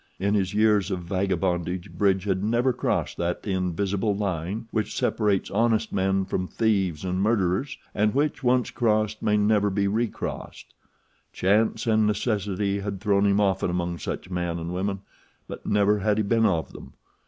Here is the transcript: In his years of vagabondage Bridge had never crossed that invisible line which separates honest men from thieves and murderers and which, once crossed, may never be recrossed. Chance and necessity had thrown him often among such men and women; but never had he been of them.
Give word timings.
In 0.19 0.33
his 0.33 0.55
years 0.55 0.89
of 0.89 1.01
vagabondage 1.01 1.91
Bridge 1.91 2.23
had 2.23 2.43
never 2.43 2.73
crossed 2.73 3.17
that 3.17 3.45
invisible 3.45 4.15
line 4.17 4.67
which 4.71 4.95
separates 4.97 5.51
honest 5.51 5.93
men 5.93 6.25
from 6.25 6.47
thieves 6.47 7.05
and 7.05 7.21
murderers 7.21 7.77
and 7.93 8.15
which, 8.15 8.43
once 8.43 8.71
crossed, 8.71 9.21
may 9.21 9.37
never 9.37 9.69
be 9.69 9.87
recrossed. 9.87 10.73
Chance 11.33 11.85
and 11.85 12.07
necessity 12.07 12.79
had 12.79 12.99
thrown 12.99 13.27
him 13.27 13.39
often 13.39 13.69
among 13.69 13.99
such 13.99 14.31
men 14.31 14.57
and 14.57 14.73
women; 14.73 15.01
but 15.47 15.67
never 15.67 15.99
had 15.99 16.17
he 16.17 16.23
been 16.23 16.47
of 16.47 16.73
them. 16.73 16.93